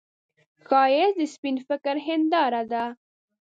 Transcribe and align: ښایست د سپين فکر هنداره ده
ښایست 0.67 1.15
د 1.19 1.21
سپين 1.33 1.55
فکر 1.67 1.95
هنداره 2.07 2.61
ده 2.71 2.83